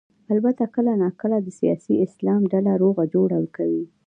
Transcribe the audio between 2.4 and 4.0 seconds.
ډلې روغه جوړه کوي.